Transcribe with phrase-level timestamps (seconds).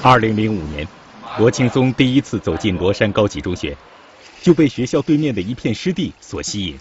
[0.00, 0.86] 二零零五年，
[1.38, 3.76] 罗青松第一次走进罗山高级中学，
[4.40, 6.78] 就被学校对面的一片湿地所吸引。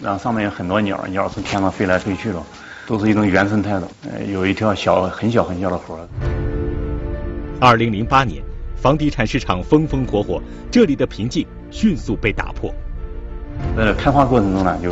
[0.00, 2.42] 然后上面有很多鸟，鸟从天上飞来飞去的，
[2.86, 3.88] 都是一种原生态的。
[4.10, 6.08] 呃，有一条小很小很小的河。
[7.60, 8.42] 二零零八年，
[8.80, 10.40] 房地产市场风风火火，
[10.70, 12.72] 这里的平静迅速被打破。
[13.76, 14.90] 在开发过程中呢，就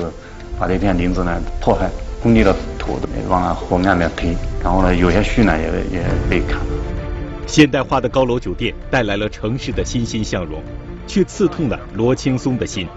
[0.59, 1.89] 把这片林子呢破坏，
[2.23, 6.61] 工地的土往河岸边推，然后呢，有些树呢也也被砍。
[7.47, 10.61] 现代化的高楼酒店带来了城市的欣欣向荣，
[11.07, 12.89] 却刺痛了罗青松的心。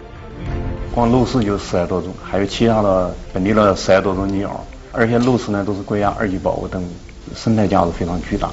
[0.92, 6.88] 光鹭鸶就四十多种，还有其他的本地的十多种鸟，而且鹭鸶呢都是国家二级保护动物，
[7.36, 8.50] 生态价值非常巨大。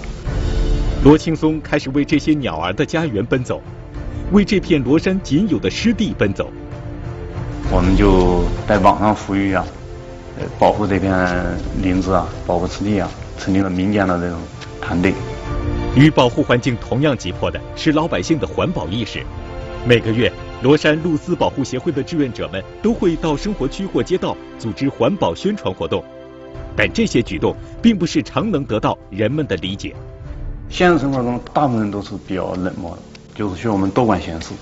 [1.02, 3.62] 罗青松开始为这些鸟儿的家园奔走，
[4.32, 6.50] 为这片罗山仅有的湿地奔走。
[7.72, 9.64] 我们就在网上呼吁啊，
[10.38, 13.08] 呃，保护这片林子啊，保护湿地啊，
[13.38, 14.38] 成立了民间的这种
[14.80, 15.14] 团队。
[15.96, 19.24] 与保护环境同样急迫的是老百姓的环保意识。
[19.88, 20.30] 每个月，
[20.62, 26.04] 罗山露丝保护协会的志愿者们都会到生活区或街道组织环保宣传活动，
[26.76, 29.96] 但这些举动并不是常能得到人们的理解。
[30.68, 33.02] 现实生活中，大部分人都是比较冷漠的，
[33.34, 34.52] 就是需要我们多管闲事。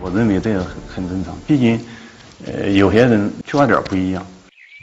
[0.00, 1.80] 我认为这个很很正常，毕竟。
[2.46, 4.26] 呃，有些人出发点不一样。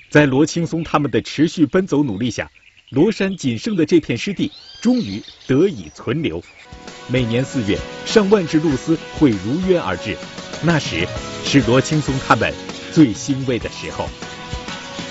[0.09, 2.50] 在罗青松他们的持续奔走努力下，
[2.94, 6.44] 罗山仅剩的这片湿地终于得以存留。
[7.08, 10.17] 每年四月，上万只鹭鸶会如约而至，
[10.61, 11.08] 那时
[11.45, 12.53] 是罗青松他们
[12.92, 14.09] 最欣慰的时候。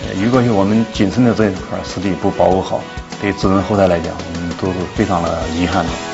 [0.02, 2.84] 呃，如果是我们仅剩的这一块湿地不保护好，
[3.18, 6.09] 对子孙后代来讲，我们都是非常的遗憾的。